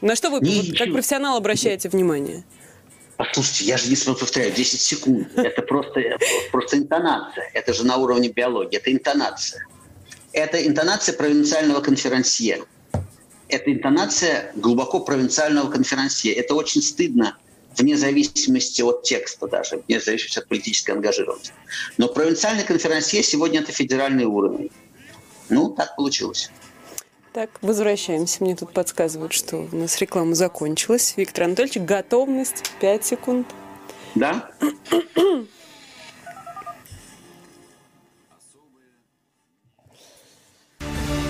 [0.01, 2.45] На что вы вот, как профессионал обращаете внимание?
[3.17, 5.29] Послушайте, я же не повторяю, 10 секунд.
[5.37, 6.01] Это просто,
[6.51, 7.49] просто интонация.
[7.55, 8.77] Это же на уровне биологии.
[8.77, 9.67] Это интонация.
[10.33, 12.65] Это интонация провинциального конферансье.
[13.49, 16.33] Это интонация глубоко провинциального конферансье.
[16.33, 17.37] Это очень стыдно
[17.79, 21.53] вне зависимости от текста даже, вне зависимости от политической ангажированности.
[21.99, 24.71] Но провинциальный конферансье сегодня это федеральный уровень.
[25.49, 26.51] Ну, так получилось.
[27.33, 28.45] Так, возвращаемся.
[28.45, 31.15] Мне тут подсказывают, что у нас реклама закончилась.
[31.17, 33.47] Виктор Анатольевич, готовность 5 секунд.
[34.15, 34.51] Да?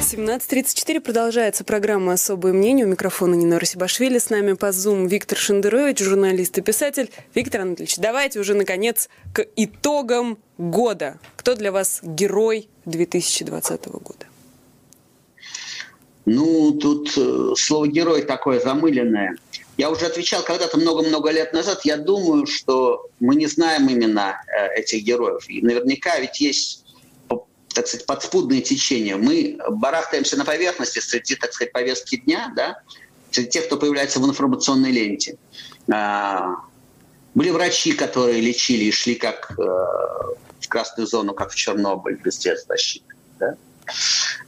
[0.04, 2.84] 17.34 продолжается программа «Особое мнение».
[2.84, 4.18] У микрофона Нина Русибашвили.
[4.18, 7.10] С нами по Zoom Виктор Шендерович, журналист и писатель.
[7.34, 11.18] Виктор Анатольевич, давайте уже, наконец, к итогам года.
[11.36, 14.26] Кто для вас герой 2020 года?
[16.26, 19.36] Ну, тут э, слово «герой» такое замыленное.
[19.78, 21.80] Я уже отвечал когда-то много-много лет назад.
[21.84, 25.48] Я думаю, что мы не знаем имена э, этих героев.
[25.48, 26.83] И наверняка ведь есть
[27.74, 29.16] так сказать, подспудные течения.
[29.16, 32.80] Мы барахтаемся на поверхности среди, так сказать, повестки дня, да,
[33.30, 35.36] среди тех, кто появляется в информационной ленте.
[35.92, 36.54] А,
[37.34, 42.38] были врачи, которые лечили и шли как э, в красную зону, как в Чернобыль, без
[42.38, 43.12] средств защиты.
[43.40, 43.56] Да?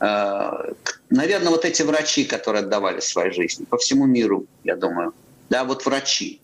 [0.00, 0.72] Э,
[1.10, 5.14] наверное, вот эти врачи, которые отдавали свои жизни по всему миру, я думаю,
[5.50, 6.40] да, вот врачи,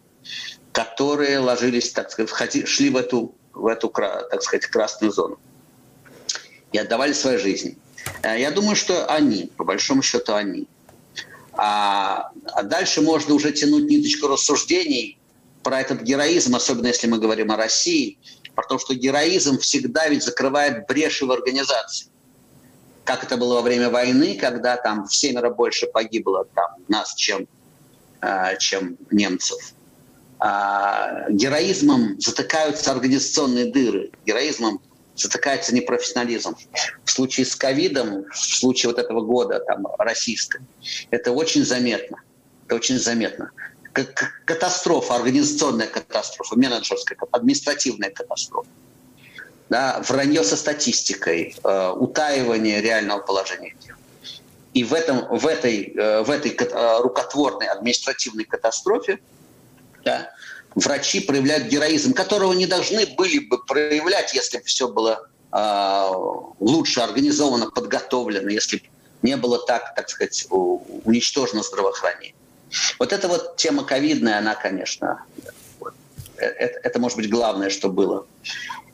[0.73, 5.39] которые ложились, так сказать, шли в эту, в эту, так сказать, красную зону
[6.73, 7.77] и отдавали свои жизни.
[8.23, 10.67] Э, я думаю, что они, по большому счету, они.
[11.55, 15.19] А, а дальше можно уже тянуть ниточку рассуждений
[15.63, 18.19] про этот героизм, особенно если мы говорим о России,
[18.55, 22.09] про то, что героизм всегда ведь закрывает бреши в организации.
[23.05, 27.47] Как это было во время войны, когда там в семеро больше погибло там, нас, чем,
[28.21, 29.75] э, чем немцев.
[30.39, 34.11] А, героизмом затыкаются организационные дыры.
[34.27, 34.81] Героизмом
[35.15, 36.57] затыкается непрофессионализм.
[37.05, 40.65] В случае с ковидом, в случае вот этого года там, российского,
[41.11, 42.23] это очень заметно.
[42.67, 43.51] Это очень заметно.
[43.93, 48.69] Как катастрофа, организационная катастрофа, менеджерская, административная катастрофа.
[49.69, 53.97] Да, вранье со статистикой, э, утаивание реального положения дел.
[54.75, 59.19] И в, этом, в этой, э, в этой э, рукотворной административной катастрофе
[60.05, 60.31] да,
[60.75, 66.09] врачи проявляют героизм, которого не должны были бы проявлять, если бы все было э,
[66.61, 68.85] лучше организовано, подготовлено, если бы
[69.23, 72.35] не было так, так сказать, уничтожено здравоохранение.
[72.99, 75.25] Вот эта вот тема ковидная, она, конечно,
[76.37, 78.27] это, это может быть главное, что было.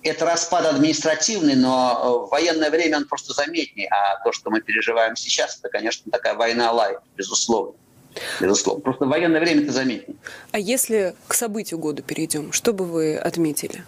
[0.03, 3.89] Это распад административный, но в военное время он просто заметнее.
[3.89, 7.75] А то, что мы переживаем сейчас, это, конечно, такая война лайт, безусловно
[8.41, 8.83] безусловно.
[8.83, 10.17] Просто в военное время это заметнее.
[10.53, 13.85] А если к событию года перейдем, что бы вы отметили?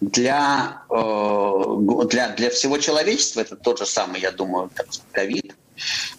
[0.00, 4.70] Для, э, для, для всего человечества это тот же самый, я думаю,
[5.12, 5.54] ковид.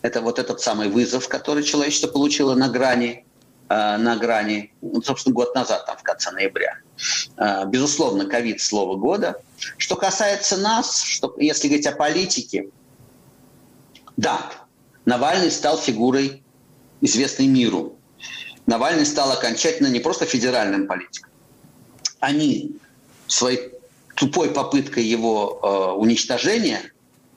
[0.02, 3.26] Это вот этот самый вызов, который человечество получило на грани,
[3.70, 6.78] э, на грани, ну, собственно, год назад, там, в конце ноября.
[7.38, 9.42] Э, безусловно, ковид– слово года.
[9.78, 12.70] Что касается нас, что, если говорить о политике,
[14.18, 14.52] да,
[15.06, 16.44] Навальный стал фигурой
[17.02, 17.98] известный миру.
[18.66, 21.32] Навальный стал окончательно не просто федеральным политиком.
[22.20, 22.76] Они
[23.28, 23.72] своей
[24.16, 26.92] тупой попыткой его э, уничтожения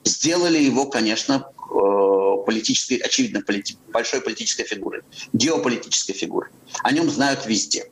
[0.05, 6.51] сделали его, конечно, э, политической, очевидно, полити, большой политической фигурой, геополитической фигурой.
[6.83, 7.90] О нем знают везде.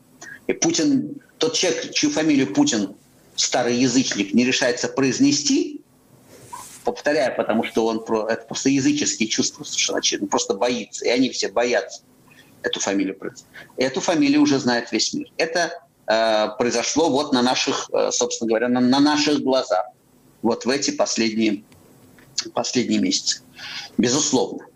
[0.48, 2.94] И Путин, тот человек, чью фамилию Путин,
[3.37, 5.79] старый язычник, не решается произнести,
[6.84, 11.30] повторяю, потому что он про, это просто языческие чувства совершенно очевидно, просто боится, и они
[11.30, 12.02] все боятся
[12.62, 13.18] эту фамилию.
[13.76, 15.28] Эту фамилию уже знает весь мир.
[15.36, 19.86] Это э, произошло вот на наших, э, собственно говоря, на, на наших глазах,
[20.42, 21.64] вот в эти последние,
[22.54, 23.42] последние месяцы.
[23.98, 24.66] Безусловно.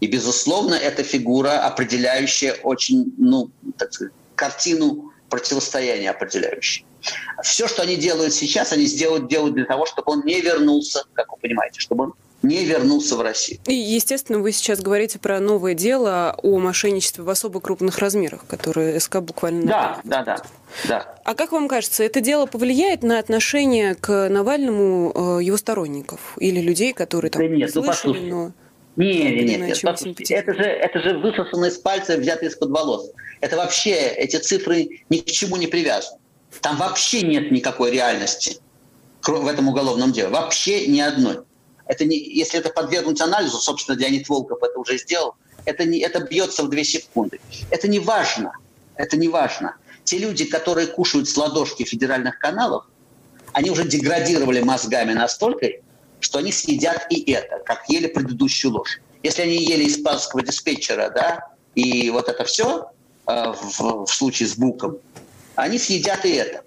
[0.00, 6.86] И, безусловно, эта фигура, определяющая очень, ну, так сказать, картину противостояния определяющая.
[7.42, 11.30] Все, что они делают сейчас, они сделают, делают для того, чтобы он не вернулся, как
[11.32, 12.14] вы понимаете, чтобы он
[12.44, 13.58] не вернулся в Россию.
[13.66, 18.98] И, естественно, вы сейчас говорите про новое дело о мошенничестве в особо крупных размерах, которое
[19.00, 19.66] СК буквально...
[19.66, 20.36] Да, да, да,
[20.86, 21.14] да.
[21.24, 26.60] А как вам кажется, это дело повлияет на отношение к Навальному э, его сторонников или
[26.60, 28.52] людей, которые там да нет, ну, слышали, ну, но...
[28.96, 33.10] Не, не, нет, нет, послушайте, это же, это же высосано из пальца, взято из-под волос.
[33.40, 36.18] Это вообще, эти цифры ни к чему не привязаны.
[36.60, 38.58] Там вообще нет никакой реальности
[39.22, 40.28] в этом уголовном деле.
[40.28, 41.40] Вообще ни одной.
[41.86, 46.20] Это не, если это подвергнуть анализу, собственно, Леонид Волков это уже сделал, это, не, это
[46.20, 47.40] бьется в две секунды.
[47.70, 48.52] Это не важно.
[48.96, 49.76] Это не важно.
[50.04, 52.84] Те люди, которые кушают с ладошки федеральных каналов,
[53.52, 55.68] они уже деградировали мозгами настолько,
[56.20, 59.00] что они съедят и это, как ели предыдущую ложь.
[59.22, 62.90] Если они ели испанского диспетчера, да, и вот это все
[63.26, 64.98] э, в, в случае с Буком,
[65.56, 66.64] они съедят и это.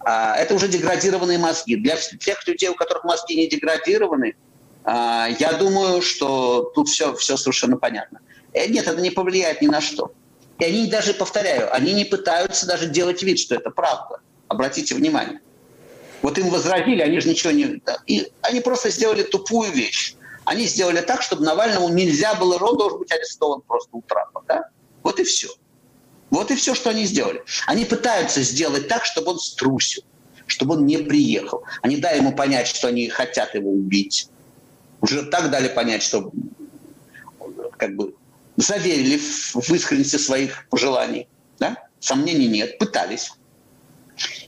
[0.00, 1.76] А, это уже деградированные мозги.
[1.76, 4.34] Для тех людей, у которых мозги не деградированы,
[4.84, 8.20] а, я думаю, что тут все, все совершенно понятно.
[8.52, 10.12] Э, нет, это не повлияет ни на что.
[10.58, 14.20] И они даже, повторяю, они не пытаются даже делать вид, что это правда.
[14.48, 15.40] Обратите внимание.
[16.22, 17.80] Вот им возразили, они же ничего не...
[18.06, 20.14] И они просто сделали тупую вещь.
[20.44, 24.42] Они сделали так, чтобы Навальному нельзя было, он должен быть арестован просто у Трампа.
[24.46, 24.64] Да?
[25.02, 25.48] Вот и все.
[26.30, 27.42] Вот и все, что они сделали.
[27.66, 30.02] Они пытаются сделать так, чтобы он струсил,
[30.46, 31.64] чтобы он не приехал.
[31.82, 34.28] Они дали ему понять, что они хотят его убить.
[35.00, 36.30] Уже так дали понять, что
[37.76, 38.14] как бы
[38.56, 41.28] заверили в искренности своих пожеланий.
[41.58, 41.76] Да?
[41.98, 43.32] Сомнений нет, пытались.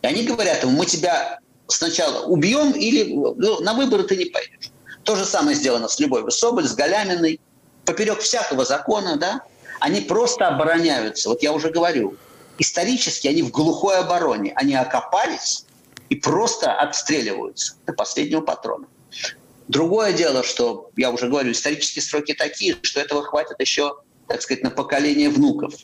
[0.02, 4.70] И они говорят ему, мы тебя сначала убьем или ну, на выборы ты не пойдешь.
[5.04, 7.40] То же самое сделано с Любовью Соболь, с Галяминой,
[7.84, 9.42] поперек всякого закона, да,
[9.82, 11.28] они просто обороняются.
[11.28, 12.16] Вот я уже говорю,
[12.58, 14.52] исторически они в глухой обороне.
[14.54, 15.64] Они окопались
[16.08, 18.86] и просто отстреливаются до последнего патрона.
[19.66, 23.96] Другое дело, что, я уже говорю, исторические сроки такие, что этого хватит еще,
[24.28, 25.74] так сказать, на поколение внуков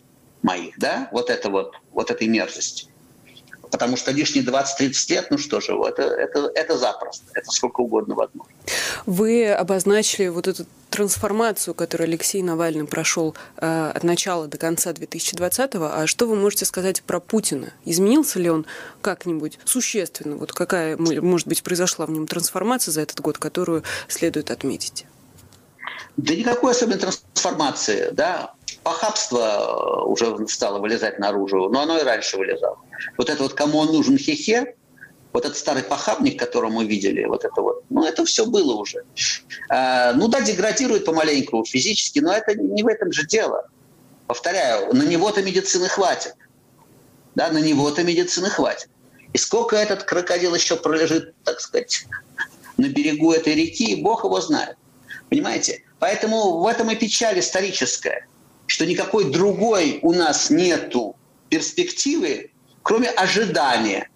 [0.43, 2.87] моих, да, вот это вот, вот этой мерзости.
[3.71, 8.15] Потому что лишние 20-30 лет, ну что же, это, это, это запросто, это сколько угодно
[8.15, 8.53] возможно.
[9.07, 15.85] Вы обозначили вот эту трансформацию, которую Алексей Навальный прошел э, от начала до конца 2020-го.
[15.85, 17.73] А что вы можете сказать про Путина?
[17.85, 18.67] Изменился ли он
[19.03, 20.37] как-нибудь существенно?
[20.37, 25.07] Вот какая, может быть, произошла в нем трансформация за этот год, которую следует отметить?
[26.17, 28.55] Да никакой особенной трансформации, да.
[28.83, 32.79] Похабство э, уже стало вылезать наружу, но оно и раньше вылезало.
[33.17, 34.75] Вот это вот кому он нужен хехе,
[35.33, 39.05] вот этот старый похабник, которого мы видели, вот это вот, ну это все было уже.
[39.69, 43.69] А, ну да, деградирует помаленьку физически, но это не в этом же дело.
[44.27, 46.35] Повторяю, на него-то медицины хватит.
[47.35, 48.89] Да, на него-то медицины хватит.
[49.33, 52.07] И сколько этот крокодил еще пролежит, так сказать,
[52.77, 54.77] на берегу этой реки, Бог его знает.
[55.29, 55.83] Понимаете?
[55.99, 58.27] Поэтому в этом и печаль историческая,
[58.67, 61.17] что никакой другой у нас нету
[61.49, 62.51] перспективы,
[62.83, 64.09] кроме ожидания,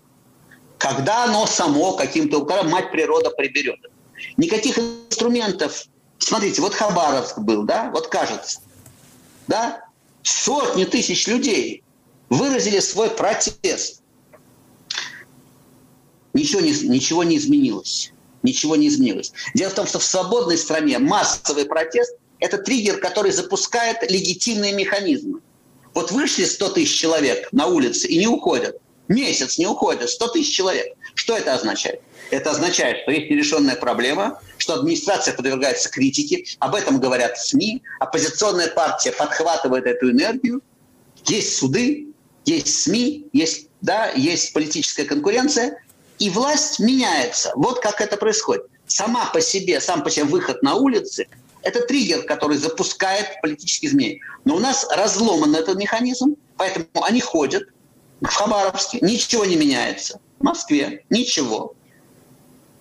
[0.79, 3.81] когда оно само каким-то, когда мать природа приберет.
[4.37, 5.87] Никаких инструментов.
[6.18, 8.61] Смотрите, вот Хабаровск был, да, вот кажется,
[9.48, 9.85] да,
[10.22, 11.83] сотни тысяч людей
[12.29, 14.03] выразили свой протест.
[16.33, 19.33] Ничего не, ничего не изменилось ничего не изменилось.
[19.55, 25.40] Дело в том, что в свободной стране массовый протест– это триггер, который запускает легитимные механизмы.
[25.95, 28.79] Вот вышли 100 тысяч человек на улице и не уходят.
[29.09, 30.87] Месяц не уходят, 100 тысяч человек.
[31.15, 32.01] Что это означает?
[32.31, 38.69] Это означает, что есть нерешенная проблема, что администрация подвергается критике, об этом говорят СМИ, оппозиционная
[38.69, 40.63] партия подхватывает эту энергию,
[41.27, 42.07] есть суды,
[42.47, 45.83] есть СМИ, есть, да, есть политическая конкуренция,
[46.19, 47.53] и власть меняется.
[47.55, 48.65] Вот как это происходит.
[48.87, 51.27] Сама по себе, сам по себе выход на улицы–
[51.62, 54.20] это триггер, который запускает политические изменения.
[54.44, 57.64] Но у нас разломан этот механизм, поэтому они ходят
[58.20, 60.20] в Хабаровске, ничего не меняется.
[60.38, 61.75] В Москве ничего.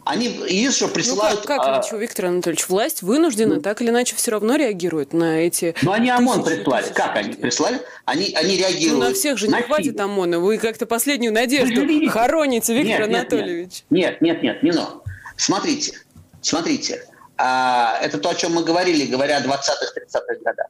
[0.04, 1.42] Они есть что присылают...
[1.42, 1.78] Ну как, как а...
[1.78, 5.76] ничего, Виктор Анатольевич, власть вынуждена ну, так или иначе все равно реагирует на эти...
[5.84, 6.84] Ну они ОМОН прислали.
[6.84, 6.96] Тысяч.
[6.96, 7.82] Как они прислали?
[8.06, 9.00] Они, они реагируют.
[9.00, 10.06] Ну на всех же не на хватит силу.
[10.06, 10.40] ОМОНа.
[10.40, 13.84] Вы как-то последнюю надежду хороните, Виктор нет, Анатольевич.
[13.92, 15.04] Нет, нет, нет, не но.
[15.38, 16.00] Смотрите,
[16.42, 17.06] смотрите.
[17.44, 20.68] А, это то, о чем мы говорили, говоря о 20-30-х годах.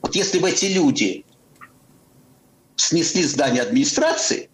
[0.00, 1.26] Вот если бы эти люди
[2.76, 4.48] снесли здание администрации,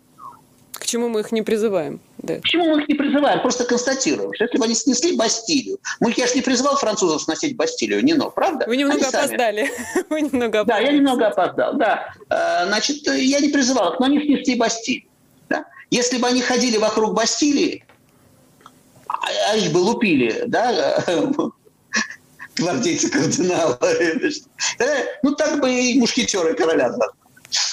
[0.73, 2.01] к чему мы их не призываем?
[2.19, 2.41] Да.
[2.41, 3.41] К чему мы их не призываем?
[3.41, 7.57] Просто констатируем, что если бы они снесли Бастилию, мы, я же не призвал французов сносить
[7.57, 8.65] Бастилию, не но, правда?
[8.67, 9.71] Вы немного они опоздали.
[10.11, 10.85] Вы немного опоздали.
[10.85, 12.15] Да, я немного опоздал, да.
[12.31, 15.09] Э, значит, я не призывал их, но они снесли Бастилию.
[15.49, 15.67] Да?
[15.91, 17.85] Если бы они ходили вокруг Бастилии,
[19.23, 21.05] а, а их бы лупили, да,
[22.57, 23.79] гвардейцы кардинала,
[25.23, 26.93] ну так бы и мушкетеры короля.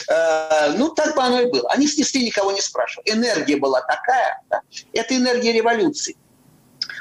[0.09, 1.69] Э, ну, так бы оно и было.
[1.69, 3.09] Они снесли, никого не спрашивали.
[3.11, 4.41] Энергия была такая.
[4.49, 4.61] Да?
[4.93, 6.17] Это энергия революции.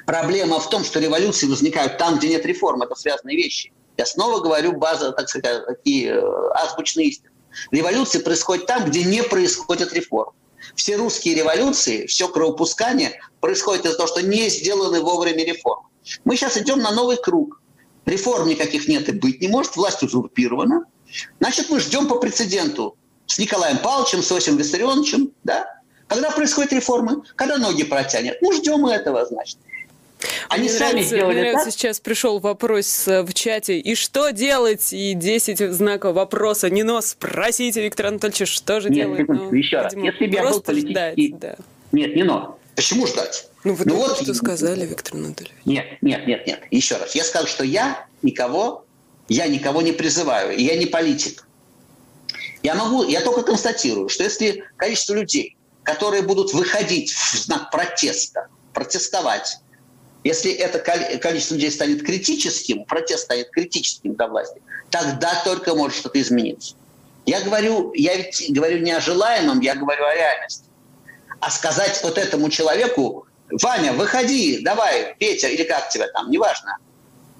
[0.06, 2.82] Проблема в том, что революции возникают там, где нет реформ.
[2.82, 3.72] Это связанные вещи.
[3.96, 7.30] Я снова говорю база, так сказать, такие э, азбучные истины.
[7.72, 10.32] Революции происходят там, где не происходит реформ.
[10.74, 15.88] Все русские революции, все кровопускание происходит из-за того, что не сделаны вовремя реформы.
[16.24, 17.60] Мы сейчас идем на новый круг.
[18.06, 20.84] Реформ никаких нет и быть не может, власть узурпирована–
[21.40, 25.66] Значит, мы ждем по прецеденту с Николаем Павловичем, с Осием Виссарионовичем, да?
[26.06, 28.40] Когда происходят реформы, когда ноги протянет.
[28.40, 29.58] Ну, ждем этого, значит.
[30.48, 31.74] Они мне сами нравится, сделали мне нравится, так.
[31.74, 33.78] сейчас пришел вопрос э, в чате.
[33.78, 34.92] И что делать?
[34.92, 36.70] И 10 знаков вопроса.
[36.70, 39.20] Не нос, спросите Виктор Анатольевич, что же Нет, делать?
[39.20, 39.94] Секунду, ну, еще раз.
[39.94, 40.92] Если бы я был политический...
[40.92, 41.56] Ждать, да.
[41.92, 42.58] Нет, не но.
[42.74, 43.48] Почему ждать?
[43.64, 45.56] Ну, вы ну, вот что сказали, Виктор Анатольевич.
[45.64, 46.62] Нет, нет, нет, нет.
[46.70, 47.14] Еще раз.
[47.14, 48.84] Я сказал, что я никого
[49.28, 51.46] я никого не призываю, и я не политик.
[52.62, 58.48] Я могу, я только констатирую, что если количество людей, которые будут выходить в знак протеста,
[58.72, 59.58] протестовать,
[60.28, 64.60] если это количество людей станет критическим, протест станет критическим до власти,
[64.90, 66.74] тогда только может что-то измениться.
[67.24, 70.64] Я говорю, я ведь говорю не о желаемом, я говорю о реальности.
[71.40, 73.26] А сказать вот этому человеку,
[73.62, 76.76] Ваня, выходи, давай, Петя, или как тебя там, неважно,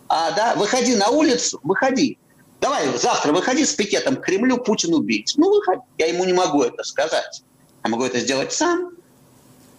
[0.08, 2.16] а, да, выходи на улицу, выходи.
[2.58, 5.34] Давай завтра выходи с пикетом к Кремлю, Путин убить.
[5.36, 5.82] Ну, выходи.
[5.98, 7.42] Я ему не могу это сказать.
[7.84, 8.92] Я могу это сделать сам,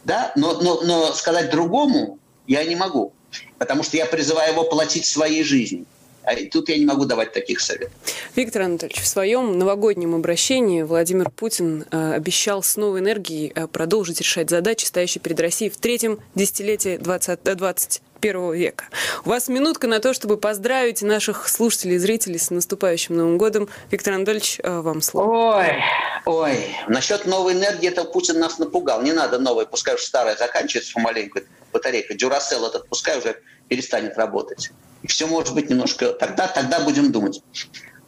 [0.04, 2.20] да, но, но, но сказать другому
[2.50, 3.14] я не могу,
[3.60, 5.86] потому что я призываю его платить своей жизнью.
[6.24, 7.94] А тут я не могу давать таких советов.
[8.36, 14.20] Виктор Анатольевич, в своем новогоднем обращении Владимир Путин э, обещал с новой энергией э, продолжить
[14.20, 18.86] решать задачи, стоящие перед Россией в третьем десятилетии 20, 20 21 века.
[19.26, 23.70] У вас минутка на то, чтобы поздравить наших слушателей и зрителей с наступающим Новым годом.
[23.92, 25.58] Виктор Анатольевич, э, вам слово.
[25.58, 25.84] Ой,
[26.26, 26.76] ой.
[26.88, 29.02] Насчет новой энергии, это Путин нас напугал.
[29.02, 31.40] Не надо новой, пускай уже старая заканчивается помаленьку.
[31.72, 34.72] Батарейка Дюрасел этот пускай уже перестанет работать.
[35.04, 36.12] И все может быть немножко...
[36.12, 37.42] Тогда, тогда будем думать.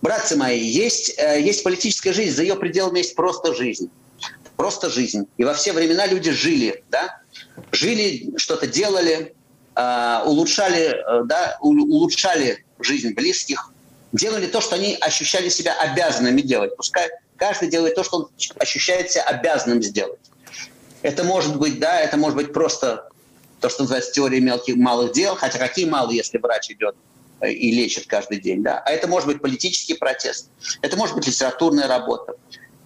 [0.02, 3.90] Братцы мои, есть, э, есть политическая жизнь, за ее пределами есть просто жизнь.
[4.58, 5.28] Просто жизнь.
[5.38, 7.22] И во все времена люди жили, да?
[7.72, 9.34] Жили, что-то делали,
[9.76, 13.72] э, улучшали, э, да, улучшали жизнь близких,
[14.12, 16.76] делали то, что они ощущали себя обязанными делать.
[16.76, 20.20] Пускай каждый делает то, что он ощущает себя обязанным сделать.
[21.02, 23.10] Это может быть, да, это может быть просто
[23.60, 26.96] то, что называется теория мелких малых дел, хотя какие малые, если врач идет
[27.40, 28.80] э, и лечит каждый день, да.
[28.86, 30.50] А это может быть политический протест,
[30.82, 32.36] это может быть литературная работа,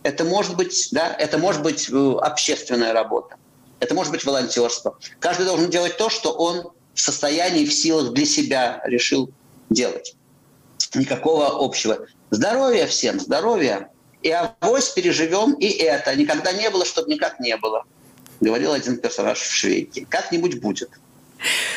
[0.03, 3.37] это может быть, да, это может быть общественная работа,
[3.85, 4.97] это может быть волонтерство.
[5.19, 9.31] Каждый должен делать то, что он в состоянии, в силах для себя решил
[9.69, 10.15] делать.
[10.93, 12.05] Никакого общего.
[12.31, 13.89] Здоровья всем, здоровья.
[14.21, 16.15] И авось переживем и это.
[16.15, 17.85] Никогда не было, чтобы никак не было
[18.41, 20.05] говорил один персонаж в Швейке.
[20.09, 20.89] Как-нибудь будет.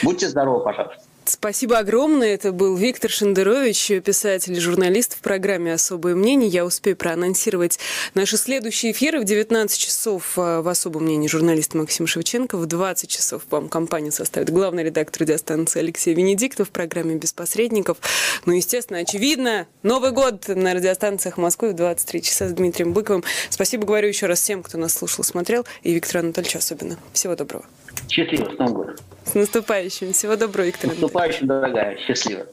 [0.02, 1.02] Будьте здоровы, пожалуйста.
[1.30, 2.34] Спасибо огромное.
[2.34, 6.48] Это был Виктор Шендерович, писатель и журналист в программе «Особое мнение».
[6.48, 7.78] Я успею проанонсировать
[8.14, 9.20] наши следующие эфиры.
[9.20, 12.56] В 19 часов э, в «Особом мнении» журналист Максим Шевченко.
[12.56, 17.98] В 20 часов вам компанию составит главный редактор радиостанции Алексей Венедиктов в программе «Без посредников».
[18.46, 23.22] Ну, естественно, очевидно, Новый год на радиостанциях Москвы в 23 часа с Дмитрием Быковым.
[23.50, 26.98] Спасибо говорю еще раз всем, кто нас слушал, смотрел, и Виктору Анатольевичу особенно.
[27.12, 27.66] Всего доброго.
[28.08, 28.96] Счастливо, с Новым годом.
[29.24, 30.12] С наступающим.
[30.12, 31.96] Всего доброго, Виктор С наступающим, дорогая.
[31.98, 32.46] Счастливо.